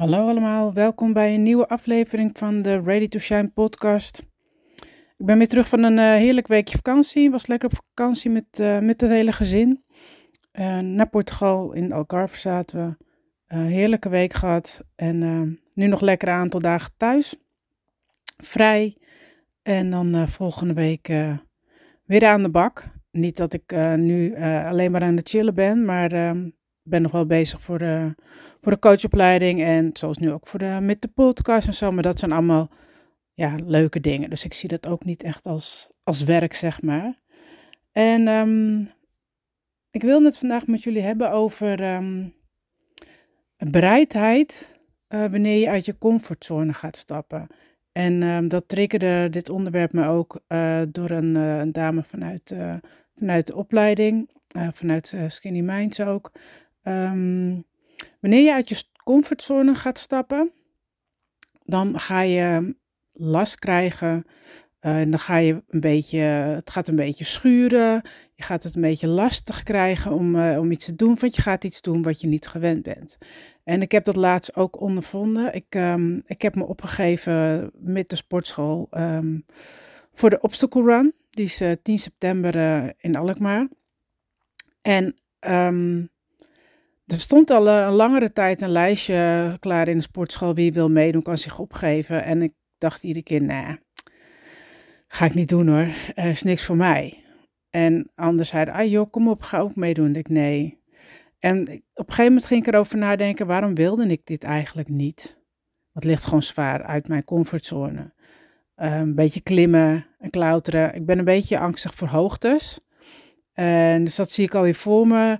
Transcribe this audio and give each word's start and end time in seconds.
Hallo 0.00 0.28
allemaal, 0.28 0.72
welkom 0.72 1.12
bij 1.12 1.34
een 1.34 1.42
nieuwe 1.42 1.68
aflevering 1.68 2.38
van 2.38 2.62
de 2.62 2.80
Ready 2.80 3.08
to 3.08 3.18
Shine 3.18 3.48
podcast. 3.48 4.26
Ik 5.16 5.26
ben 5.26 5.38
weer 5.38 5.48
terug 5.48 5.68
van 5.68 5.82
een 5.82 5.96
uh, 5.96 6.14
heerlijk 6.14 6.46
weekje 6.46 6.76
vakantie. 6.76 7.30
Was 7.30 7.46
lekker 7.46 7.68
op 7.68 7.74
vakantie 7.74 8.30
met, 8.30 8.44
uh, 8.60 8.78
met 8.78 9.00
het 9.00 9.10
hele 9.10 9.32
gezin. 9.32 9.84
Uh, 10.52 10.78
naar 10.78 11.08
Portugal, 11.08 11.72
in 11.72 11.92
Algarve 11.92 12.38
zaten 12.38 12.98
we. 13.46 13.56
Heerlijke 13.56 14.08
week 14.08 14.32
gehad 14.32 14.84
en 14.96 15.18
nu 15.72 15.86
nog 15.86 16.00
lekker 16.00 16.28
een 16.28 16.34
aantal 16.34 16.60
dagen 16.60 16.92
thuis. 16.96 17.36
Vrij 18.36 18.96
en 19.62 19.90
dan 19.90 20.28
volgende 20.28 20.74
week 20.74 21.12
weer 22.04 22.26
aan 22.26 22.42
de 22.42 22.50
bak. 22.50 22.84
Niet 23.10 23.36
dat 23.36 23.52
ik 23.52 23.74
nu 23.96 24.36
alleen 24.44 24.90
maar 24.90 25.02
aan 25.02 25.16
het 25.16 25.28
chillen 25.28 25.54
ben, 25.54 25.84
maar 25.84 26.12
ehm, 26.12 26.48
ben 26.82 27.02
nog 27.02 27.12
wel 27.12 27.26
bezig 27.26 27.60
voor 27.60 27.78
de, 27.78 28.14
voor 28.60 28.72
de 28.72 28.78
coachopleiding 28.78 29.62
en 29.62 29.90
zoals 29.92 30.18
nu 30.18 30.30
ook 30.30 30.46
voor 30.46 30.58
de, 30.58 30.78
met 30.82 31.02
de 31.02 31.08
podcast 31.08 31.66
en 31.66 31.74
zo. 31.74 31.90
Maar 31.92 32.02
dat 32.02 32.18
zijn 32.18 32.32
allemaal 32.32 32.70
ja, 33.34 33.54
leuke 33.66 34.00
dingen. 34.00 34.30
Dus 34.30 34.44
ik 34.44 34.54
zie 34.54 34.68
dat 34.68 34.86
ook 34.86 35.04
niet 35.04 35.22
echt 35.22 35.46
als, 35.46 35.90
als 36.02 36.24
werk, 36.24 36.54
zeg 36.54 36.82
maar. 36.82 37.20
En 37.92 38.28
um, 38.28 38.90
ik 39.90 40.02
wil 40.02 40.22
het 40.22 40.38
vandaag 40.38 40.66
met 40.66 40.82
jullie 40.82 41.02
hebben 41.02 41.30
over 41.32 41.94
um, 41.94 42.34
bereidheid 43.56 44.78
uh, 45.08 45.24
wanneer 45.26 45.58
je 45.58 45.68
uit 45.68 45.84
je 45.84 45.98
comfortzone 45.98 46.72
gaat 46.72 46.96
stappen. 46.96 47.46
En 47.92 48.22
um, 48.22 48.48
dat 48.48 48.68
triggerde 48.68 49.28
dit 49.30 49.48
onderwerp 49.48 49.92
me 49.92 50.06
ook 50.06 50.40
uh, 50.48 50.82
door 50.88 51.10
een, 51.10 51.34
uh, 51.34 51.58
een, 51.58 51.72
dame 51.72 52.02
vanuit, 52.02 52.54
vanuit 53.14 53.46
de 53.46 53.56
opleiding, 53.56 54.30
vanuit 54.72 55.16
Skinny 55.26 55.60
Minds 55.60 56.00
ook. 56.00 56.32
Um, 56.82 57.64
wanneer 58.20 58.44
je 58.44 58.52
uit 58.52 58.68
je 58.68 58.84
comfortzone 59.04 59.74
gaat 59.74 59.98
stappen, 59.98 60.52
dan 61.64 61.98
ga 61.98 62.20
je 62.20 62.76
last 63.12 63.58
krijgen. 63.58 64.26
En 64.80 65.10
dan 65.10 65.18
ga 65.18 65.36
je 65.36 65.62
een 65.68 65.80
beetje, 65.80 66.18
het 66.18 66.70
gaat 66.70 66.88
een 66.88 66.96
beetje 66.96 67.24
schuren. 67.24 68.02
Je 68.34 68.42
gaat 68.42 68.62
het 68.62 68.74
een 68.74 68.80
beetje 68.80 69.06
lastig 69.06 69.62
krijgen 69.62 70.12
om, 70.12 70.36
uh, 70.36 70.58
om 70.58 70.70
iets 70.70 70.84
te 70.84 70.96
doen, 70.96 71.16
want 71.20 71.34
je 71.34 71.42
gaat 71.42 71.64
iets 71.64 71.80
doen 71.80 72.02
wat 72.02 72.20
je 72.20 72.26
niet 72.26 72.46
gewend 72.46 72.82
bent. 72.82 73.18
En 73.64 73.82
ik 73.82 73.92
heb 73.92 74.04
dat 74.04 74.16
laatst 74.16 74.56
ook 74.56 74.80
ondervonden. 74.80 75.54
Ik, 75.54 75.74
um, 75.74 76.22
ik 76.26 76.42
heb 76.42 76.54
me 76.54 76.64
opgegeven 76.64 77.70
met 77.74 78.08
de 78.08 78.16
sportschool 78.16 78.88
um, 78.90 79.44
voor 80.12 80.30
de 80.30 80.40
Obstacle 80.40 80.82
Run. 80.82 81.14
Die 81.30 81.44
is 81.44 81.60
uh, 81.60 81.72
10 81.82 81.98
september 81.98 82.92
in 82.96 83.16
Alkmaar. 83.16 83.68
En 84.82 85.14
er 87.12 87.20
stond 87.20 87.50
al 87.50 87.68
een 87.68 87.92
langere 87.92 88.32
tijd 88.32 88.62
een 88.62 88.70
lijstje 88.70 89.56
klaar 89.60 89.88
in 89.88 89.96
de 89.96 90.02
sportschool. 90.02 90.54
Wie 90.54 90.72
wil 90.72 90.90
meedoen, 90.90 91.22
kan 91.22 91.38
zich 91.38 91.58
opgeven. 91.58 92.24
En 92.24 92.42
ik 92.42 92.52
dacht 92.78 93.02
iedere 93.02 93.24
keer, 93.24 93.42
nee, 93.42 93.78
ga 95.06 95.24
ik 95.24 95.34
niet 95.34 95.48
doen 95.48 95.68
hoor. 95.68 95.88
Uh, 96.14 96.28
is 96.28 96.42
niks 96.42 96.64
voor 96.64 96.76
mij. 96.76 97.24
En 97.70 98.10
anders 98.14 98.48
zeiden, 98.48 98.74
ah 98.74 98.90
joh, 98.90 99.10
kom 99.10 99.28
op, 99.28 99.42
ga 99.42 99.58
ook 99.58 99.76
meedoen. 99.76 100.16
ik, 100.16 100.28
nee. 100.28 100.78
En 101.38 101.60
op 101.60 101.68
een 102.08 102.14
gegeven 102.14 102.24
moment 102.24 102.44
ging 102.44 102.66
ik 102.66 102.72
erover 102.72 102.98
nadenken, 102.98 103.46
waarom 103.46 103.74
wilde 103.74 104.06
ik 104.06 104.26
dit 104.26 104.44
eigenlijk 104.44 104.88
niet? 104.88 105.38
Dat 105.92 106.04
ligt 106.04 106.24
gewoon 106.24 106.42
zwaar 106.42 106.82
uit 106.82 107.08
mijn 107.08 107.24
comfortzone. 107.24 108.12
Een 108.74 109.14
beetje 109.14 109.40
klimmen 109.40 110.06
en 110.18 110.30
klauteren. 110.30 110.94
Ik 110.94 111.06
ben 111.06 111.18
een 111.18 111.24
beetje 111.24 111.58
angstig 111.58 111.94
voor 111.94 112.08
hoogtes. 112.08 112.80
En 113.52 114.04
dus 114.04 114.16
dat 114.16 114.30
zie 114.30 114.44
ik 114.44 114.54
alweer 114.54 114.74
voor 114.74 115.06
me 115.06 115.38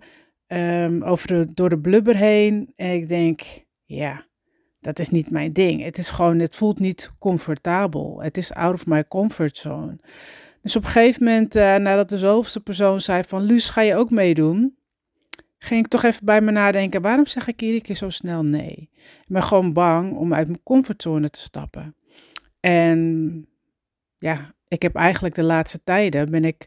um, 0.53 1.03
over 1.03 1.55
door 1.55 1.69
de 1.69 1.79
blubber 1.79 2.17
heen. 2.17 2.73
En 2.77 2.93
ik 2.93 3.09
denk, 3.09 3.43
ja, 3.85 4.27
dat 4.81 4.99
is 4.99 5.09
niet 5.09 5.31
mijn 5.31 5.53
ding. 5.53 5.83
Het 5.83 5.99
is 5.99 6.11
gewoon, 6.11 6.39
het 6.39 6.57
voelt 6.57 6.79
niet 6.79 7.11
comfortabel. 7.19 8.23
Het 8.23 8.37
is 8.37 8.53
out 8.53 8.75
of 8.75 8.87
my 8.87 9.05
comfort 9.09 9.57
zone. 9.57 9.99
Dus 10.63 10.77
op 10.77 10.85
een 10.85 10.89
gegeven 10.89 11.25
moment, 11.25 11.57
uh, 11.57 11.77
nadat 11.77 12.09
de 12.09 12.19
zoveelste 12.19 12.63
persoon 12.63 13.01
zei 13.01 13.23
van, 13.27 13.43
Luus, 13.43 13.69
ga 13.69 13.81
je 13.81 13.97
ook 13.97 14.11
meedoen? 14.11 14.79
Ging 15.59 15.85
ik 15.85 15.91
toch 15.91 16.03
even 16.03 16.25
bij 16.25 16.41
me 16.41 16.51
nadenken, 16.51 17.03
waarom 17.03 17.27
zeg 17.27 17.49
ik 17.49 17.63
iedere 17.63 17.81
keer 17.81 17.97
zo 17.97 18.11
snel 18.11 18.45
nee? 18.45 18.91
Ik 18.95 19.25
ben 19.27 19.43
gewoon 19.43 19.73
bang 19.73 20.17
om 20.17 20.35
uit 20.35 20.47
mijn 20.47 20.63
comfortzone 20.63 21.31
te 21.31 21.41
stappen. 21.41 21.97
En 22.61 23.49
ja, 24.17 24.55
ik 24.69 24.83
heb 24.83 24.95
eigenlijk 24.95 25.35
de 25.35 25.43
laatste 25.43 25.81
tijden, 25.85 26.31
ben 26.31 26.45
ik 26.45 26.67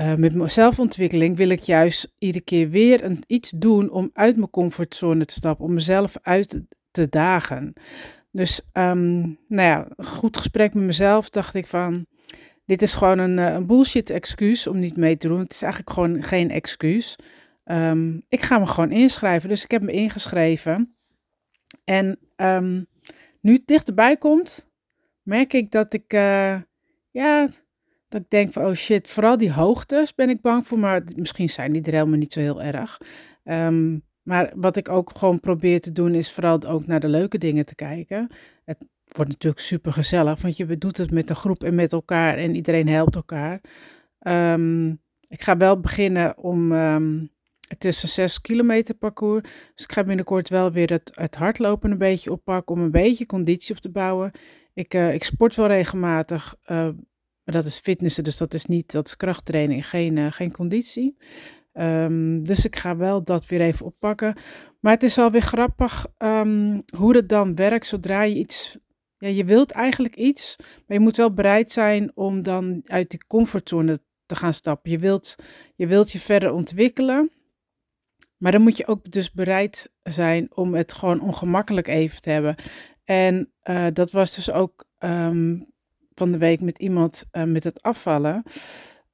uh, 0.00 0.14
met 0.14 0.34
mijn 0.34 0.50
zelfontwikkeling 0.50 1.36
wil 1.36 1.48
ik 1.48 1.60
juist 1.60 2.12
iedere 2.18 2.44
keer 2.44 2.70
weer 2.70 3.04
een, 3.04 3.22
iets 3.26 3.50
doen 3.50 3.90
om 3.90 4.10
uit 4.12 4.36
mijn 4.36 4.50
comfortzone 4.50 5.24
te 5.24 5.34
stappen, 5.34 5.64
om 5.64 5.74
mezelf 5.74 6.16
uit 6.22 6.62
te 6.90 7.08
dagen. 7.08 7.72
Dus, 8.30 8.60
um, 8.72 9.38
nou 9.48 9.68
ja, 9.68 9.88
goed 9.96 10.36
gesprek 10.36 10.74
met 10.74 10.84
mezelf 10.84 11.30
dacht 11.30 11.54
ik 11.54 11.66
van, 11.66 12.06
dit 12.64 12.82
is 12.82 12.94
gewoon 12.94 13.18
een, 13.18 13.38
eh, 13.38 13.54
een 13.54 13.66
bullshit 13.66 14.10
excuus 14.10 14.66
om 14.66 14.78
niet 14.78 14.96
mee 14.96 15.16
te 15.16 15.28
doen. 15.28 15.38
Het 15.38 15.52
is 15.52 15.62
eigenlijk 15.62 15.92
gewoon 15.92 16.22
geen 16.22 16.50
excuus. 16.50 17.16
Um, 17.64 18.22
ik 18.28 18.40
ga 18.40 18.58
me 18.58 18.66
gewoon 18.66 18.90
inschrijven. 18.90 19.48
Dus 19.48 19.64
ik 19.64 19.70
heb 19.70 19.82
me 19.82 19.92
ingeschreven. 19.92 20.96
En 21.84 22.18
um, 22.36 22.86
nu 23.40 23.52
het 23.52 23.66
dichterbij 23.66 24.16
komt, 24.16 24.68
merk 25.22 25.52
ik 25.52 25.70
dat 25.70 25.92
ik, 25.92 26.12
uh, 26.12 26.60
ja, 27.10 27.48
dat 28.08 28.20
ik 28.20 28.30
denk 28.30 28.52
van, 28.52 28.64
oh 28.64 28.72
shit, 28.72 29.08
vooral 29.08 29.36
die 29.36 29.52
hoogtes 29.52 30.14
ben 30.14 30.28
ik 30.28 30.40
bang 30.40 30.66
voor. 30.66 30.78
Maar 30.78 31.02
misschien 31.16 31.48
zijn 31.48 31.72
die 31.72 31.82
er 31.82 31.92
helemaal 31.92 32.18
niet 32.18 32.32
zo 32.32 32.40
heel 32.40 32.62
erg. 32.62 33.00
Um, 33.44 34.04
maar 34.22 34.52
wat 34.54 34.76
ik 34.76 34.88
ook 34.88 35.10
gewoon 35.18 35.40
probeer 35.40 35.80
te 35.80 35.92
doen, 35.92 36.14
is 36.14 36.32
vooral 36.32 36.64
ook 36.64 36.86
naar 36.86 37.00
de 37.00 37.08
leuke 37.08 37.38
dingen 37.38 37.64
te 37.64 37.74
kijken. 37.74 38.30
Het 38.64 38.84
wordt 39.12 39.30
natuurlijk 39.30 39.62
super 39.62 39.92
gezellig, 39.92 40.42
want 40.42 40.56
je 40.56 40.78
doet 40.78 40.96
het 40.96 41.10
met 41.10 41.30
een 41.30 41.36
groep 41.36 41.64
en 41.64 41.74
met 41.74 41.92
elkaar 41.92 42.38
en 42.38 42.54
iedereen 42.54 42.88
helpt 42.88 43.14
elkaar. 43.14 43.60
Um, 44.20 44.90
ik 45.28 45.42
ga 45.42 45.56
wel 45.56 45.80
beginnen 45.80 46.38
om. 46.38 46.72
Um, 46.72 47.34
het 47.68 47.84
is 47.84 48.02
een 48.02 48.08
6 48.08 48.40
kilometer 48.40 48.94
parcours. 48.94 49.42
Dus 49.74 49.84
ik 49.84 49.92
ga 49.92 50.02
binnenkort 50.02 50.48
wel 50.48 50.72
weer 50.72 50.90
het, 50.90 51.12
het 51.14 51.34
hardlopen 51.34 51.90
een 51.90 51.98
beetje 51.98 52.32
oppakken. 52.32 52.74
Om 52.74 52.82
een 52.82 52.90
beetje 52.90 53.26
conditie 53.26 53.74
op 53.74 53.80
te 53.80 53.90
bouwen. 53.90 54.30
Ik, 54.74 54.94
uh, 54.94 55.14
ik 55.14 55.24
sport 55.24 55.56
wel 55.56 55.66
regelmatig. 55.66 56.54
Uh, 56.70 56.88
maar 57.46 57.54
dat 57.54 57.64
is 57.64 57.78
fitnessen, 57.78 58.24
dus 58.24 58.36
dat 58.36 58.54
is 58.54 58.66
niet, 58.66 58.92
dat 58.92 59.06
is 59.06 59.16
krachttraining, 59.16 59.88
geen, 59.88 60.16
uh, 60.16 60.32
geen 60.32 60.52
conditie. 60.52 61.16
Um, 61.72 62.44
dus 62.44 62.64
ik 62.64 62.76
ga 62.76 62.96
wel 62.96 63.24
dat 63.24 63.46
weer 63.46 63.60
even 63.60 63.86
oppakken. 63.86 64.34
Maar 64.80 64.92
het 64.92 65.02
is 65.02 65.16
wel 65.16 65.30
weer 65.30 65.42
grappig 65.42 66.06
um, 66.18 66.82
hoe 66.96 67.16
het 67.16 67.28
dan 67.28 67.54
werkt 67.54 67.86
zodra 67.86 68.22
je 68.22 68.34
iets. 68.34 68.76
Ja, 69.18 69.28
je 69.28 69.44
wilt 69.44 69.70
eigenlijk 69.70 70.16
iets, 70.16 70.56
maar 70.58 70.96
je 70.96 71.00
moet 71.00 71.16
wel 71.16 71.32
bereid 71.32 71.72
zijn 71.72 72.10
om 72.14 72.42
dan 72.42 72.82
uit 72.84 73.10
die 73.10 73.24
comfortzone 73.26 74.00
te 74.26 74.36
gaan 74.36 74.54
stappen. 74.54 74.90
Je 74.90 74.98
wilt 74.98 75.34
je, 75.74 75.86
wilt 75.86 76.12
je 76.12 76.20
verder 76.20 76.52
ontwikkelen. 76.52 77.30
Maar 78.36 78.52
dan 78.52 78.62
moet 78.62 78.76
je 78.76 78.86
ook 78.86 79.10
dus 79.10 79.32
bereid 79.32 79.90
zijn 80.02 80.56
om 80.56 80.74
het 80.74 80.92
gewoon 80.92 81.20
ongemakkelijk 81.20 81.88
even 81.88 82.20
te 82.20 82.30
hebben. 82.30 82.54
En 83.04 83.52
uh, 83.62 83.86
dat 83.92 84.10
was 84.10 84.34
dus 84.34 84.50
ook 84.50 84.84
um, 84.98 85.74
van 86.18 86.32
de 86.32 86.38
week 86.38 86.60
met 86.60 86.78
iemand 86.78 87.24
uh, 87.32 87.42
met 87.42 87.64
het 87.64 87.82
afvallen. 87.82 88.42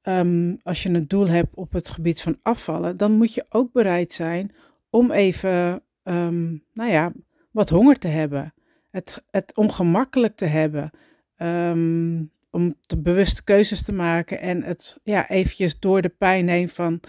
Um, 0.03 0.59
als 0.63 0.83
je 0.83 0.89
een 0.89 1.07
doel 1.07 1.27
hebt 1.27 1.55
op 1.55 1.73
het 1.73 1.89
gebied 1.89 2.21
van 2.21 2.39
afvallen, 2.41 2.97
dan 2.97 3.11
moet 3.11 3.33
je 3.33 3.45
ook 3.49 3.71
bereid 3.71 4.13
zijn 4.13 4.51
om 4.89 5.11
even, 5.11 5.81
um, 6.03 6.63
nou 6.73 6.89
ja, 6.91 7.11
wat 7.51 7.69
honger 7.69 7.99
te 7.99 8.07
hebben. 8.07 8.53
Het, 8.91 9.23
het 9.29 9.55
ongemakkelijk 9.55 10.35
te 10.35 10.45
hebben. 10.45 10.91
Um, 11.37 12.31
om 12.51 12.75
te 12.85 13.01
bewuste 13.01 13.43
keuzes 13.43 13.83
te 13.83 13.93
maken 13.93 14.39
en 14.39 14.63
het 14.63 14.97
ja, 15.03 15.29
eventjes 15.29 15.79
door 15.79 16.01
de 16.01 16.09
pijn 16.09 16.47
heen 16.47 16.69
van 16.69 16.99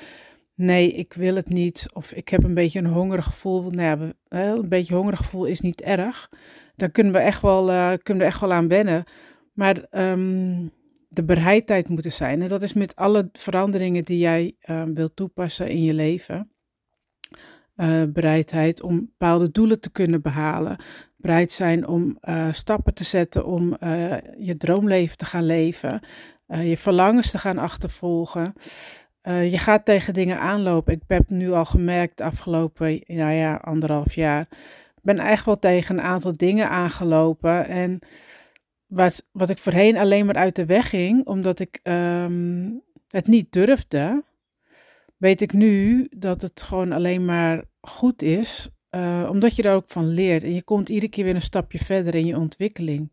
nee, 0.55 0.93
ik 0.93 1.13
wil 1.13 1.35
het 1.35 1.49
niet. 1.49 1.87
Of 1.93 2.13
ik 2.13 2.29
heb 2.29 2.45
een 2.45 2.55
beetje 2.55 2.79
een 2.79 2.87
hongerig 2.87 3.25
gevoel. 3.25 3.71
Nou 3.71 3.83
ja, 3.83 4.15
een 4.29 4.69
beetje 4.69 4.95
hongerig 4.95 5.19
gevoel 5.19 5.45
is 5.45 5.61
niet 5.61 5.81
erg. 5.81 6.31
Daar 6.77 6.91
kunnen 6.91 7.13
we 7.13 7.19
echt 7.19 7.43
wel, 7.43 7.71
uh, 7.71 7.93
kunnen 8.03 8.23
we 8.23 8.29
echt 8.29 8.41
wel 8.41 8.53
aan 8.53 8.69
wennen. 8.69 9.05
Maar 9.55 9.87
um, 9.91 10.73
de 11.09 11.25
bereidheid 11.25 11.89
moet 11.89 12.05
er 12.05 12.11
zijn. 12.11 12.43
En 12.43 12.49
dat 12.49 12.63
is 12.63 12.73
met 12.73 12.97
alle 12.97 13.29
veranderingen 13.33 14.05
die 14.05 14.19
jij 14.19 14.57
uh, 14.67 14.83
wilt 14.95 15.17
toepassen 15.17 15.69
in 15.69 15.83
je 15.83 15.95
leven. 15.95 16.49
Uh, 17.77 18.03
bereidheid 18.09 18.83
om 18.83 19.01
bepaalde 19.01 19.51
doelen 19.51 19.81
te 19.81 19.91
kunnen 19.91 20.23
behalen. 20.23 20.77
Bereid 21.17 21.53
zijn 21.53 21.87
om 21.87 22.19
uh, 22.29 22.53
stappen 22.53 22.95
te 22.95 23.05
zetten 23.05 23.47
om 23.47 23.77
je 24.39 24.55
droomleven 24.57 25.17
te 25.17 25.25
gaan 25.25 25.47
leven. 25.47 26.01
je 26.47 26.77
verlangens 26.77 27.31
te 27.31 27.39
gaan 27.39 27.59
achtervolgen. 27.59 28.53
je 29.23 29.59
gaat 29.59 29.85
tegen 29.85 30.15
dingen 30.15 30.39
aanlopen. 30.39 30.95
Ik 30.95 31.03
heb 31.07 31.29
nu 31.29 31.53
al 31.53 31.65
gemerkt 31.65 32.21
afgelopen 32.21 33.03
nou 33.07 33.33
ja, 33.33 33.55
anderhalf 33.55 34.15
jaar. 34.15 34.41
Ik 34.97 35.03
ben 35.03 35.19
eigenlijk 35.19 35.63
wel 35.63 35.73
tegen 35.73 35.99
een 35.99 36.05
aantal 36.05 36.33
dingen 36.33 36.69
aangelopen. 36.69 37.67
En 37.69 38.01
wat, 38.95 39.25
wat 39.33 39.51
ik 39.51 39.59
voorheen 39.59 39.97
alleen 39.97 40.27
maar 40.27 40.35
uit 40.35 40.57
de 40.57 40.67
weg 40.67 40.89
ging, 40.89 41.27
omdat 41.27 41.61
ik 41.61 41.81
um, 41.83 42.83
het 43.09 43.27
niet 43.27 43.53
durfde, 43.53 44.25
weet 45.17 45.41
ik 45.41 45.53
nu 45.53 46.07
dat 46.17 46.43
het 46.43 46.63
gewoon 46.63 46.93
alleen 46.93 47.25
maar 47.25 47.65
goed 47.81 48.23
is 48.23 48.69
uh, 48.95 49.27
omdat 49.31 49.57
je 49.57 49.63
daar 49.63 49.75
ook 49.75 49.89
van 49.89 50.09
leert. 50.09 50.43
En 50.43 50.55
je 50.55 50.63
komt 50.63 50.89
iedere 50.89 51.09
keer 51.09 51.25
weer 51.25 51.35
een 51.35 51.43
stapje 51.43 51.79
verder 51.79 52.15
in 52.15 52.27
je 52.27 52.39
ontwikkeling. 52.39 53.13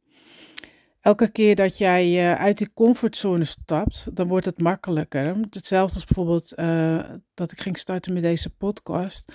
Elke 1.02 1.32
keer 1.32 1.56
dat 1.56 1.78
jij 1.78 2.32
uh, 2.32 2.34
uit 2.34 2.58
die 2.58 2.74
comfortzone 2.74 3.44
stapt, 3.44 4.16
dan 4.16 4.28
wordt 4.28 4.46
het 4.46 4.62
makkelijker. 4.62 5.36
Hetzelfde 5.50 5.96
als 5.96 6.06
bijvoorbeeld 6.06 6.54
uh, 6.56 7.00
dat 7.34 7.52
ik 7.52 7.62
ging 7.62 7.78
starten 7.78 8.14
met 8.14 8.22
deze 8.22 8.50
podcast. 8.50 9.34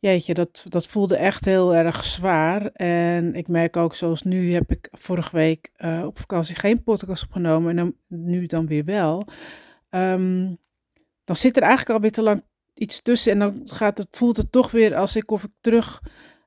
Jeetje, 0.00 0.34
dat, 0.34 0.64
dat 0.68 0.86
voelde 0.86 1.16
echt 1.16 1.44
heel 1.44 1.74
erg 1.74 2.04
zwaar. 2.04 2.66
En 2.72 3.34
ik 3.34 3.48
merk 3.48 3.76
ook, 3.76 3.94
zoals 3.94 4.22
nu 4.22 4.52
heb 4.52 4.70
ik 4.70 4.88
vorige 4.90 5.36
week 5.36 5.70
op 6.04 6.18
vakantie 6.18 6.54
geen 6.54 6.82
podcast 6.82 7.22
opgenomen. 7.22 7.70
En 7.70 7.76
dan, 7.76 7.94
nu 8.06 8.46
dan 8.46 8.66
weer 8.66 8.84
wel. 8.84 9.26
Um, 9.90 10.58
dan 11.24 11.36
zit 11.36 11.56
er 11.56 11.62
eigenlijk 11.62 11.90
alweer 11.90 12.12
te 12.12 12.22
lang 12.22 12.44
iets 12.74 13.02
tussen. 13.02 13.32
En 13.32 13.38
dan 13.38 13.60
gaat 13.64 13.98
het, 13.98 14.08
voelt 14.10 14.36
het 14.36 14.52
toch 14.52 14.70
weer 14.70 14.94
als 14.94 15.16
ik 15.16 15.30
of 15.30 15.44
ik 15.44 15.50
terug. 15.60 16.02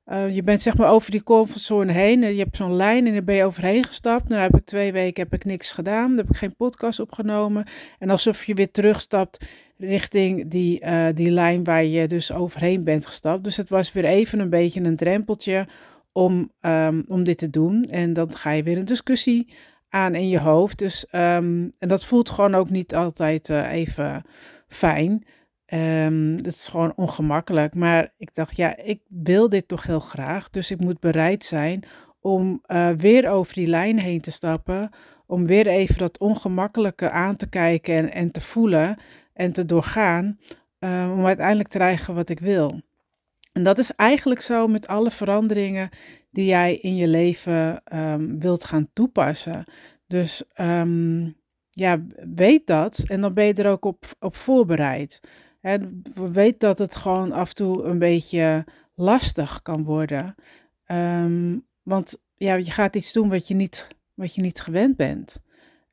Uh, 0.05 0.35
je 0.35 0.41
bent 0.41 0.61
zeg 0.61 0.77
maar 0.77 0.89
over 0.89 1.11
die 1.11 1.23
comfortzone 1.23 1.91
heen. 1.91 2.23
En 2.23 2.31
je 2.31 2.39
hebt 2.43 2.57
zo'n 2.57 2.75
lijn 2.75 3.07
en 3.07 3.13
daar 3.13 3.23
ben 3.23 3.35
je 3.35 3.43
overheen 3.43 3.83
gestapt. 3.83 4.27
Nou 4.27 4.41
heb 4.41 4.55
ik 4.55 4.65
twee 4.65 4.91
weken 4.91 5.23
heb 5.23 5.33
ik 5.33 5.45
niks 5.45 5.71
gedaan. 5.71 6.07
Dan 6.07 6.17
heb 6.17 6.29
ik 6.29 6.35
geen 6.35 6.55
podcast 6.55 6.99
opgenomen. 6.99 7.67
En 7.99 8.09
alsof 8.09 8.45
je 8.45 8.53
weer 8.53 8.71
terugstapt 8.71 9.45
richting 9.83 10.47
die, 10.47 10.85
uh, 10.85 11.05
die 11.13 11.31
lijn 11.31 11.63
waar 11.63 11.83
je 11.83 12.07
dus 12.07 12.31
overheen 12.31 12.83
bent 12.83 13.05
gestapt. 13.05 13.43
Dus 13.43 13.57
het 13.57 13.69
was 13.69 13.91
weer 13.91 14.05
even 14.05 14.39
een 14.39 14.49
beetje 14.49 14.81
een 14.81 14.95
drempeltje 14.95 15.67
om, 16.11 16.51
um, 16.61 17.03
om 17.07 17.23
dit 17.23 17.37
te 17.37 17.49
doen. 17.49 17.83
En 17.83 18.13
dan 18.13 18.35
ga 18.35 18.51
je 18.51 18.63
weer 18.63 18.77
een 18.77 18.85
discussie 18.85 19.53
aan 19.89 20.15
in 20.15 20.29
je 20.29 20.39
hoofd. 20.39 20.77
Dus, 20.77 21.05
um, 21.11 21.71
en 21.79 21.87
dat 21.87 22.05
voelt 22.05 22.29
gewoon 22.29 22.55
ook 22.55 22.69
niet 22.69 22.95
altijd 22.95 23.49
uh, 23.49 23.71
even 23.71 24.23
fijn. 24.67 25.25
Um, 25.73 26.35
dat 26.35 26.53
is 26.53 26.67
gewoon 26.67 26.93
ongemakkelijk. 26.95 27.75
Maar 27.75 28.13
ik 28.17 28.33
dacht, 28.33 28.55
ja, 28.55 28.77
ik 28.77 29.01
wil 29.07 29.49
dit 29.49 29.67
toch 29.67 29.83
heel 29.83 29.99
graag. 29.99 30.49
Dus 30.49 30.71
ik 30.71 30.79
moet 30.79 30.99
bereid 30.99 31.45
zijn 31.45 31.83
om 32.19 32.61
uh, 32.67 32.89
weer 32.89 33.29
over 33.29 33.53
die 33.53 33.67
lijn 33.67 33.99
heen 33.99 34.21
te 34.21 34.31
stappen. 34.31 34.89
Om 35.25 35.45
weer 35.45 35.67
even 35.67 35.97
dat 35.97 36.17
ongemakkelijke 36.17 37.09
aan 37.09 37.35
te 37.35 37.49
kijken 37.49 37.95
en, 37.95 38.11
en 38.11 38.31
te 38.31 38.41
voelen 38.41 38.97
en 39.33 39.53
te 39.53 39.65
doorgaan. 39.65 40.39
Uh, 40.79 41.11
om 41.17 41.25
uiteindelijk 41.25 41.69
te 41.69 41.77
krijgen 41.77 42.15
wat 42.15 42.29
ik 42.29 42.39
wil. 42.39 42.81
En 43.53 43.63
dat 43.63 43.77
is 43.77 43.95
eigenlijk 43.95 44.41
zo 44.41 44.67
met 44.67 44.87
alle 44.87 45.11
veranderingen 45.11 45.89
die 46.31 46.45
jij 46.45 46.75
in 46.75 46.95
je 46.95 47.07
leven 47.07 47.81
um, 47.97 48.39
wilt 48.39 48.63
gaan 48.63 48.89
toepassen. 48.93 49.63
Dus 50.07 50.43
um, 50.59 51.35
ja, 51.69 52.05
weet 52.35 52.67
dat 52.67 53.03
en 53.07 53.21
dan 53.21 53.33
ben 53.33 53.45
je 53.45 53.53
er 53.53 53.69
ook 53.69 53.85
op, 53.85 54.05
op 54.19 54.35
voorbereid. 54.35 55.19
Weet 56.13 56.59
dat 56.59 56.77
het 56.77 56.95
gewoon 56.95 57.31
af 57.31 57.49
en 57.49 57.55
toe 57.55 57.83
een 57.83 57.99
beetje 57.99 58.65
lastig 58.95 59.61
kan 59.61 59.83
worden. 59.83 60.35
Um, 60.87 61.65
want 61.83 62.17
ja, 62.35 62.53
je 62.53 62.71
gaat 62.71 62.95
iets 62.95 63.13
doen 63.13 63.29
wat 63.29 63.47
je 63.47 63.53
niet, 63.53 63.87
wat 64.13 64.35
je 64.35 64.41
niet 64.41 64.61
gewend 64.61 64.95
bent. 64.95 65.41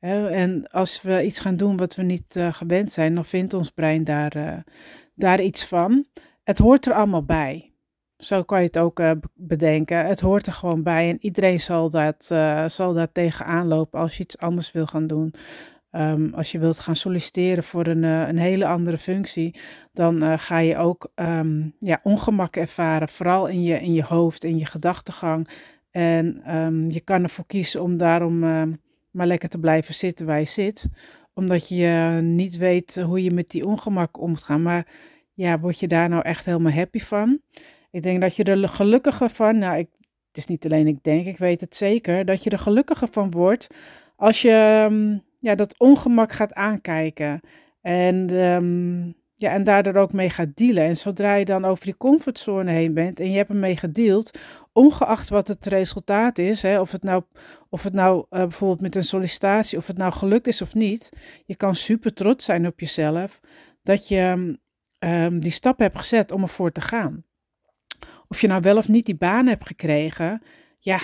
En 0.01 0.67
als 0.67 1.01
we 1.01 1.23
iets 1.23 1.39
gaan 1.39 1.55
doen 1.55 1.77
wat 1.77 1.95
we 1.95 2.03
niet 2.03 2.35
uh, 2.35 2.53
gewend 2.53 2.91
zijn, 2.91 3.15
dan 3.15 3.25
vindt 3.25 3.53
ons 3.53 3.69
brein 3.69 4.03
daar, 4.03 4.37
uh, 4.37 4.53
daar 5.15 5.41
iets 5.41 5.65
van. 5.65 6.05
Het 6.43 6.57
hoort 6.57 6.85
er 6.85 6.93
allemaal 6.93 7.23
bij. 7.23 7.73
Zo 8.17 8.43
kan 8.43 8.59
je 8.59 8.65
het 8.65 8.77
ook 8.77 8.99
uh, 8.99 9.11
bedenken. 9.33 10.05
Het 10.05 10.19
hoort 10.19 10.47
er 10.47 10.53
gewoon 10.53 10.83
bij 10.83 11.09
en 11.09 11.17
iedereen 11.19 11.59
zal, 11.59 11.89
dat, 11.89 12.25
zal 12.67 12.93
daar 12.93 13.11
tegenaan 13.11 13.67
lopen 13.67 13.99
als 13.99 14.17
je 14.17 14.23
iets 14.23 14.37
anders 14.37 14.71
wil 14.71 14.85
gaan 14.85 15.07
doen. 15.07 15.33
Um, 15.91 16.33
als 16.33 16.51
je 16.51 16.59
wilt 16.59 16.79
gaan 16.79 16.95
solliciteren 16.95 17.63
voor 17.63 17.87
een, 17.87 18.03
een 18.03 18.37
hele 18.37 18.65
andere 18.65 18.97
functie, 18.97 19.55
dan 19.93 20.39
ga 20.39 20.57
je 20.57 20.77
ook 20.77 21.11
um, 21.15 21.75
ja, 21.79 21.99
ongemak 22.03 22.55
ervaren, 22.55 23.09
vooral 23.09 23.47
in 23.47 23.63
je, 23.63 23.79
in 23.79 23.93
je 23.93 24.03
hoofd, 24.03 24.43
in 24.43 24.57
je 24.57 24.65
gedachtegang. 24.65 25.47
En 25.91 26.55
um, 26.55 26.89
je 26.91 26.99
kan 26.99 27.23
ervoor 27.23 27.45
kiezen 27.45 27.81
om 27.81 27.97
daarom 27.97 28.43
maar 29.11 29.27
lekker 29.27 29.49
te 29.49 29.59
blijven 29.59 29.93
zitten 29.93 30.25
waar 30.25 30.39
je 30.39 30.45
zit, 30.45 30.89
omdat 31.33 31.67
je 31.67 32.19
niet 32.21 32.57
weet 32.57 32.95
hoe 32.95 33.23
je 33.23 33.31
met 33.31 33.49
die 33.49 33.65
ongemak 33.65 34.21
om 34.21 34.29
moet 34.29 34.43
gaan. 34.43 34.61
Maar 34.61 34.87
ja, 35.33 35.59
word 35.59 35.79
je 35.79 35.87
daar 35.87 36.09
nou 36.09 36.23
echt 36.23 36.45
helemaal 36.45 36.71
happy 36.71 36.99
van? 36.99 37.39
Ik 37.91 38.01
denk 38.01 38.21
dat 38.21 38.35
je 38.35 38.43
er 38.43 38.69
gelukkiger 38.69 39.29
van, 39.29 39.57
nou, 39.57 39.77
ik, 39.77 39.87
het 40.27 40.37
is 40.37 40.45
niet 40.45 40.65
alleen 40.65 40.87
ik 40.87 41.03
denk, 41.03 41.25
ik 41.25 41.37
weet 41.37 41.61
het 41.61 41.75
zeker, 41.75 42.25
dat 42.25 42.43
je 42.43 42.49
er 42.49 42.59
gelukkiger 42.59 43.07
van 43.11 43.31
wordt 43.31 43.67
als 44.15 44.41
je 44.41 44.51
ja, 45.39 45.55
dat 45.55 45.79
ongemak 45.79 46.31
gaat 46.31 46.53
aankijken. 46.53 47.39
En, 47.81 48.29
um, 48.29 49.15
ja, 49.41 49.51
en 49.51 49.63
daardoor 49.63 49.95
ook 49.95 50.13
mee 50.13 50.29
gaat 50.29 50.55
dealen. 50.55 50.83
En 50.83 50.97
zodra 50.97 51.33
je 51.33 51.45
dan 51.45 51.65
over 51.65 51.85
die 51.85 51.97
comfortzone 51.97 52.71
heen 52.71 52.93
bent 52.93 53.19
en 53.19 53.31
je 53.31 53.37
hebt 53.37 53.49
ermee 53.49 53.77
gedeeld, 53.77 54.39
ongeacht 54.73 55.29
wat 55.29 55.47
het 55.47 55.65
resultaat 55.65 56.37
is, 56.37 56.61
hè, 56.61 56.79
of 56.79 56.91
het 56.91 57.03
nou, 57.03 57.23
of 57.69 57.83
het 57.83 57.93
nou 57.93 58.17
uh, 58.17 58.39
bijvoorbeeld 58.39 58.81
met 58.81 58.95
een 58.95 59.03
sollicitatie, 59.03 59.77
of 59.77 59.87
het 59.87 59.97
nou 59.97 60.13
gelukt 60.13 60.47
is 60.47 60.61
of 60.61 60.73
niet, 60.73 61.09
je 61.45 61.55
kan 61.55 61.75
super 61.75 62.13
trots 62.13 62.45
zijn 62.45 62.67
op 62.67 62.79
jezelf 62.79 63.39
dat 63.83 64.07
je 64.07 64.57
um, 64.99 65.39
die 65.39 65.51
stap 65.51 65.79
hebt 65.79 65.97
gezet 65.97 66.31
om 66.31 66.41
ervoor 66.41 66.71
te 66.71 66.81
gaan. 66.81 67.23
Of 68.27 68.41
je 68.41 68.47
nou 68.47 68.61
wel 68.61 68.77
of 68.77 68.87
niet 68.87 69.05
die 69.05 69.15
baan 69.15 69.47
hebt 69.47 69.67
gekregen, 69.67 70.41
ja, 70.79 70.99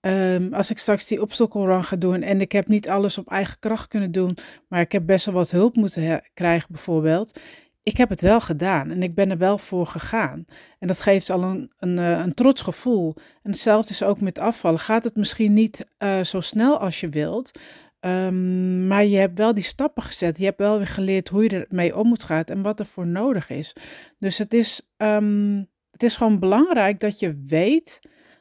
Um, 0.00 0.54
als 0.54 0.70
ik 0.70 0.78
straks 0.78 1.06
die 1.06 1.22
obstacle 1.22 1.82
ga 1.82 1.96
doen 1.96 2.22
en 2.22 2.40
ik 2.40 2.52
heb 2.52 2.68
niet 2.68 2.88
alles 2.88 3.18
op 3.18 3.30
eigen 3.30 3.58
kracht 3.58 3.88
kunnen 3.88 4.12
doen, 4.12 4.36
maar 4.68 4.80
ik 4.80 4.92
heb 4.92 5.06
best 5.06 5.24
wel 5.24 5.34
wat 5.34 5.50
hulp 5.50 5.76
moeten 5.76 6.22
krijgen 6.34 6.68
bijvoorbeeld. 6.72 7.40
Ik 7.88 7.96
heb 7.96 8.08
het 8.08 8.20
wel 8.20 8.40
gedaan 8.40 8.90
en 8.90 9.02
ik 9.02 9.14
ben 9.14 9.30
er 9.30 9.38
wel 9.38 9.58
voor 9.58 9.86
gegaan. 9.86 10.44
En 10.78 10.86
dat 10.86 11.00
geeft 11.00 11.30
al 11.30 11.42
een, 11.42 11.72
een, 11.78 11.98
eh, 11.98 12.18
een 12.18 12.34
trots 12.34 12.62
gevoel. 12.62 13.14
En 13.42 13.50
hetzelfde 13.50 13.92
is 13.92 14.02
ook 14.02 14.20
met 14.20 14.38
afvallen. 14.38 14.78
Gaat 14.78 15.04
het 15.04 15.16
misschien 15.16 15.52
niet 15.52 15.86
uh, 15.98 16.20
zo 16.20 16.40
snel 16.40 16.78
als 16.78 17.00
je 17.00 17.08
wilt, 17.08 17.60
um, 18.00 18.86
maar 18.86 19.04
je 19.04 19.16
hebt 19.16 19.38
wel 19.38 19.54
die 19.54 19.64
stappen 19.64 20.02
gezet. 20.02 20.38
Je 20.38 20.44
hebt 20.44 20.58
wel 20.58 20.76
weer 20.76 20.86
geleerd 20.86 21.28
hoe 21.28 21.42
je 21.42 21.66
ermee 21.66 21.96
om 21.96 22.08
moet 22.08 22.22
gaan 22.22 22.44
en 22.44 22.62
wat 22.62 22.80
er 22.80 22.86
voor 22.86 23.06
nodig 23.06 23.50
is. 23.50 23.72
Dus 24.18 24.38
het 24.38 24.54
is, 24.54 24.88
um, 24.96 25.68
het 25.90 26.02
is 26.02 26.16
gewoon 26.16 26.38
belangrijk 26.38 27.00
dat 27.00 27.18
je 27.18 27.42
weet 27.46 28.00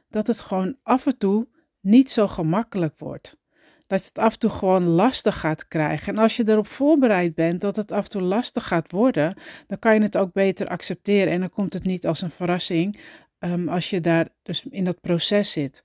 dat 0.09 0.27
het 0.27 0.41
gewoon 0.41 0.77
af 0.83 1.05
en 1.05 1.17
toe 1.17 1.47
niet 1.81 2.11
zo 2.11 2.27
gemakkelijk 2.27 2.97
wordt. 2.97 3.37
Dat 3.87 3.99
je 4.01 4.07
het 4.07 4.19
af 4.19 4.33
en 4.33 4.39
toe 4.39 4.49
gewoon 4.49 4.87
lastig 4.87 5.39
gaat 5.39 5.67
krijgen. 5.67 6.13
En 6.13 6.21
als 6.21 6.35
je 6.35 6.43
erop 6.47 6.67
voorbereid 6.67 7.35
bent 7.35 7.61
dat 7.61 7.75
het 7.75 7.91
af 7.91 8.03
en 8.03 8.09
toe 8.09 8.21
lastig 8.21 8.67
gaat 8.67 8.91
worden, 8.91 9.37
dan 9.67 9.79
kan 9.79 9.93
je 9.93 10.01
het 10.01 10.17
ook 10.17 10.33
beter 10.33 10.67
accepteren. 10.67 11.33
En 11.33 11.39
dan 11.39 11.49
komt 11.49 11.73
het 11.73 11.83
niet 11.83 12.07
als 12.07 12.21
een 12.21 12.29
verrassing 12.29 12.99
um, 13.39 13.69
als 13.69 13.89
je 13.89 14.01
daar 14.01 14.27
dus 14.43 14.63
in 14.69 14.83
dat 14.83 15.01
proces 15.01 15.51
zit. 15.51 15.81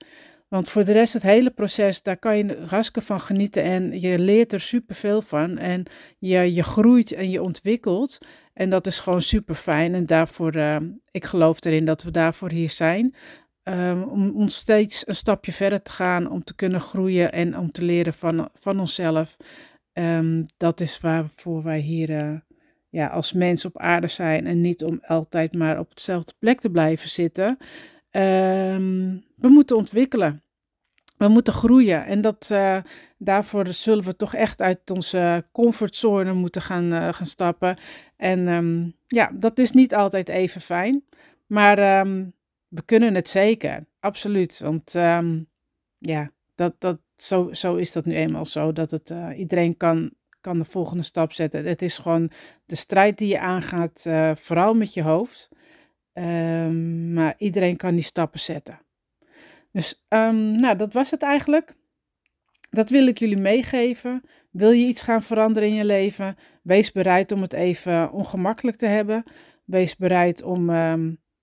Want 0.47 0.69
voor 0.69 0.85
de 0.85 0.91
rest, 0.91 1.13
het 1.13 1.23
hele 1.23 1.49
proces, 1.49 2.01
daar 2.01 2.17
kan 2.17 2.37
je 2.37 2.57
hartstikke 2.67 3.01
van 3.01 3.19
genieten 3.19 3.63
en 3.63 3.99
je 3.99 4.19
leert 4.19 4.53
er 4.53 4.59
superveel 4.59 5.21
van. 5.21 5.57
En 5.57 5.83
je, 6.17 6.53
je 6.53 6.63
groeit 6.63 7.11
en 7.11 7.29
je 7.29 7.41
ontwikkelt. 7.41 8.17
En 8.53 8.69
dat 8.69 8.87
is 8.87 8.99
gewoon 8.99 9.21
super 9.21 9.55
fijn. 9.55 9.93
En 9.93 10.05
daarvoor, 10.05 10.55
uh, 10.55 10.77
ik 11.11 11.25
geloof 11.25 11.65
erin 11.65 11.85
dat 11.85 12.03
we 12.03 12.11
daarvoor 12.11 12.49
hier 12.49 12.69
zijn. 12.69 13.15
Um, 13.69 14.03
om, 14.03 14.29
om 14.35 14.47
steeds 14.47 15.07
een 15.07 15.15
stapje 15.15 15.51
verder 15.51 15.81
te 15.81 15.91
gaan, 15.91 16.29
om 16.31 16.43
te 16.43 16.55
kunnen 16.55 16.81
groeien 16.81 17.31
en 17.31 17.57
om 17.57 17.71
te 17.71 17.83
leren 17.83 18.13
van, 18.13 18.49
van 18.55 18.79
onszelf. 18.79 19.37
Um, 19.93 20.45
dat 20.57 20.79
is 20.79 20.99
waarvoor 20.99 21.63
wij 21.63 21.79
hier 21.79 22.09
uh, 22.09 22.39
ja, 22.89 23.07
als 23.07 23.33
mens 23.33 23.65
op 23.65 23.77
aarde 23.77 24.07
zijn 24.07 24.45
en 24.45 24.61
niet 24.61 24.83
om 24.83 24.99
altijd 25.01 25.53
maar 25.53 25.79
op 25.79 25.89
hetzelfde 25.89 26.33
plek 26.39 26.59
te 26.59 26.69
blijven 26.69 27.09
zitten. 27.09 27.57
Um, 28.11 29.23
we 29.35 29.47
moeten 29.47 29.75
ontwikkelen. 29.75 30.43
We 31.17 31.27
moeten 31.27 31.53
groeien 31.53 32.05
en 32.05 32.21
dat, 32.21 32.49
uh, 32.51 32.77
daarvoor 33.17 33.67
zullen 33.67 34.03
we 34.03 34.15
toch 34.15 34.35
echt 34.35 34.61
uit 34.61 34.91
onze 34.91 35.45
comfortzone 35.51 36.33
moeten 36.33 36.61
gaan, 36.61 36.93
uh, 36.93 37.13
gaan 37.13 37.25
stappen. 37.25 37.77
En 38.15 38.95
ja, 39.07 39.31
dat 39.33 39.57
is 39.57 39.71
niet 39.71 39.95
altijd 39.95 40.29
even 40.29 40.61
fijn, 40.61 41.03
maar 41.47 42.05
we 42.73 42.81
kunnen 42.85 43.15
het 43.15 43.29
zeker, 43.29 43.85
absoluut. 43.99 44.59
Want 44.59 44.93
um, 44.93 45.47
ja, 45.97 46.31
dat, 46.55 46.75
dat, 46.77 46.99
zo, 47.15 47.53
zo 47.53 47.75
is 47.75 47.91
dat 47.91 48.05
nu 48.05 48.15
eenmaal 48.15 48.45
zo. 48.45 48.71
Dat 48.71 48.91
het, 48.91 49.09
uh, 49.09 49.29
iedereen 49.37 49.77
kan, 49.77 50.13
kan 50.41 50.57
de 50.57 50.65
volgende 50.65 51.03
stap 51.03 51.33
zetten. 51.33 51.65
Het 51.65 51.81
is 51.81 51.97
gewoon 51.97 52.31
de 52.65 52.75
strijd 52.75 53.17
die 53.17 53.27
je 53.27 53.39
aangaat, 53.39 54.03
uh, 54.07 54.31
vooral 54.35 54.73
met 54.73 54.93
je 54.93 55.01
hoofd. 55.01 55.49
Um, 56.13 57.13
maar 57.13 57.35
iedereen 57.37 57.75
kan 57.75 57.95
die 57.95 58.03
stappen 58.03 58.39
zetten. 58.39 58.79
Dus 59.71 60.05
um, 60.09 60.59
nou, 60.59 60.77
dat 60.77 60.93
was 60.93 61.11
het 61.11 61.21
eigenlijk. 61.21 61.75
Dat 62.69 62.89
wil 62.89 63.07
ik 63.07 63.19
jullie 63.19 63.37
meegeven. 63.37 64.23
Wil 64.51 64.71
je 64.71 64.85
iets 64.85 65.01
gaan 65.01 65.23
veranderen 65.23 65.69
in 65.69 65.75
je 65.75 65.85
leven? 65.85 66.35
Wees 66.63 66.91
bereid 66.91 67.31
om 67.31 67.41
het 67.41 67.53
even 67.53 68.11
ongemakkelijk 68.11 68.77
te 68.77 68.85
hebben. 68.85 69.23
Wees 69.65 69.95
bereid 69.95 70.43
om 70.43 70.69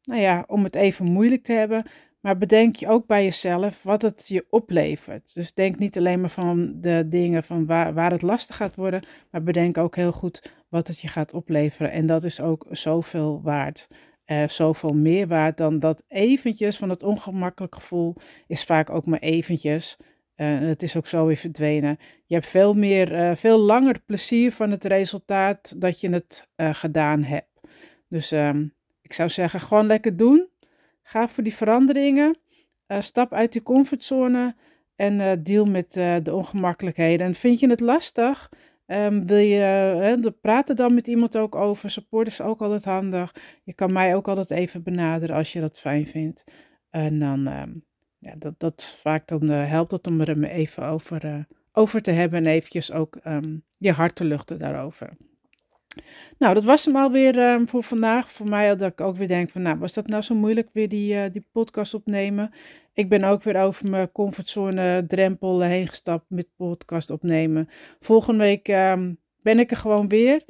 nou 0.03 0.21
ja, 0.21 0.45
om 0.47 0.65
het 0.65 0.75
even 0.75 1.05
moeilijk 1.07 1.43
te 1.43 1.53
hebben. 1.53 1.85
Maar 2.21 2.39
bedenk 2.39 2.77
je 2.77 2.89
ook 2.89 3.07
bij 3.07 3.25
jezelf 3.25 3.83
wat 3.83 4.03
het 4.03 4.29
je 4.29 4.47
oplevert. 4.51 5.35
Dus 5.35 5.55
denk 5.55 5.79
niet 5.79 5.99
alleen 5.99 6.21
maar 6.21 6.31
van 6.31 6.81
de 6.81 7.05
dingen 7.09 7.43
van 7.43 7.67
waar, 7.67 7.95
waar 7.95 8.11
het 8.11 8.23
lastig 8.23 8.57
gaat 8.57 8.77
worden, 8.77 9.03
maar 9.31 9.43
bedenk 9.43 9.79
ook 9.79 9.97
heel 9.97 10.13
goed 10.13 10.53
wat 10.69 10.87
het 10.87 11.01
je 11.01 11.09
gaat 11.09 11.35
opleveren. 11.35 11.93
En 11.93 12.07
dat 12.07 12.25
is 12.25 12.41
ook 12.41 12.67
zoveel 12.71 13.41
waard. 13.43 13.89
uh, 14.31 14.49
zoveel 14.49 14.93
meer 14.93 15.27
waard 15.27 15.57
dan 15.57 15.79
dat 15.79 16.05
eventjes 16.09 16.77
van 16.77 16.89
het 16.89 17.03
ongemakkelijk 17.03 17.75
gevoel 17.75 18.15
is 18.47 18.65
vaak 18.65 18.91
ook 18.91 19.07
maar 19.07 19.19
eventjes. 19.19 19.97
Uh, 20.37 20.59
het 20.59 20.83
is 20.83 20.97
ook 20.97 21.07
zo 21.07 21.27
weer 21.27 21.37
verdwenen. 21.37 21.97
Je 22.27 22.35
hebt 22.35 22.47
veel 22.47 22.75
meer, 22.75 23.13
uh, 23.13 23.35
veel 23.35 23.59
langer 23.59 24.01
plezier 24.07 24.53
van 24.53 24.71
het 24.71 24.85
resultaat 24.85 25.81
dat 25.81 26.01
je 26.01 26.11
het 26.11 26.49
gedaan 26.57 27.23
hebt. 27.23 27.49
Dus 28.09 28.33
um, 28.33 28.75
ik 29.11 29.17
zou 29.17 29.29
zeggen, 29.29 29.61
gewoon 29.61 29.87
lekker 29.87 30.17
doen. 30.17 30.49
Ga 31.03 31.29
voor 31.29 31.43
die 31.43 31.55
veranderingen. 31.55 32.39
stap 32.99 33.33
uit 33.33 33.53
die 33.53 33.63
comfortzone 33.63 34.55
en 34.97 35.43
deal 35.43 35.65
met 35.65 35.93
de 35.93 36.35
ongemakkelijkheden. 36.35 37.27
En 37.27 37.35
vind 37.35 37.61
je 37.61 37.69
het 37.69 37.81
lastig? 37.81 38.49
Um, 38.87 39.27
wil 39.27 39.39
je, 39.39 39.57
hè, 40.01 40.33
praten 40.33 40.77
dan 40.77 40.95
met 40.95 41.07
iemand 41.07 41.37
ook 41.37 41.55
over. 41.55 41.91
Support 41.91 42.27
is 42.27 42.41
ook 42.41 42.61
altijd 42.61 42.85
handig. 42.85 43.35
Je 43.65 43.75
kan 43.75 43.93
mij 43.93 44.17
ook 44.17 44.29
altijd 44.29 44.51
even 44.51 44.83
benaderen 44.83 45.37
als 45.37 45.53
je 45.53 45.61
dat 45.61 45.79
fijn 45.79 46.07
vindt. 46.07 46.53
En 46.91 47.19
dan, 47.19 47.47
um, 47.47 47.85
ja, 48.19 48.35
dat, 48.39 48.55
dat 48.59 48.99
vaak 49.01 49.27
dan 49.27 49.49
helpt 49.49 49.91
het 49.91 50.07
om 50.07 50.21
er 50.21 50.45
even 50.45 50.85
over, 50.85 51.47
over 51.73 52.03
te 52.03 52.11
hebben 52.11 52.39
en 52.39 52.53
eventjes 52.53 52.93
ook 52.93 53.19
um, 53.27 53.65
je 53.79 53.93
hart 53.93 54.15
te 54.15 54.25
luchten 54.25 54.59
daarover. 54.59 55.17
Nou, 56.39 56.55
dat 56.55 56.65
was 56.65 56.85
hem 56.85 56.97
alweer 56.97 57.53
um, 57.53 57.69
voor 57.69 57.83
vandaag. 57.83 58.33
Voor 58.33 58.49
mij 58.49 58.77
dat 58.77 58.93
ik 58.93 59.01
ook 59.01 59.17
weer 59.17 59.27
denk 59.27 59.51
van, 59.51 59.63
nou, 59.63 59.79
was 59.79 59.95
dat 59.95 60.07
nou 60.07 60.23
zo 60.23 60.35
moeilijk 60.35 60.69
weer 60.73 60.89
die, 60.89 61.15
uh, 61.15 61.23
die 61.33 61.47
podcast 61.53 61.95
opnemen? 61.95 62.51
Ik 62.95 63.09
ben 63.09 63.25
ook 63.25 63.43
weer 63.43 63.57
over 63.57 63.91
mijn 63.91 64.13
comfortzone 64.13 65.05
drempel 65.07 65.61
heen 65.61 65.89
gestapt 65.89 66.25
met 66.29 66.49
podcast 66.57 67.11
opnemen. 67.11 67.69
Volgende 68.01 68.45
week 68.45 68.69
um, 68.69 69.19
ben 69.43 69.59
ik 69.59 69.71
er 69.71 69.77
gewoon 69.77 70.09
weer. 70.09 70.45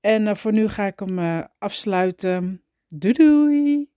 En 0.00 0.22
uh, 0.22 0.34
voor 0.34 0.52
nu 0.52 0.68
ga 0.68 0.86
ik 0.86 0.98
hem 0.98 1.18
uh, 1.18 1.40
afsluiten. 1.58 2.62
Doei 2.86 3.12
doei! 3.12 3.95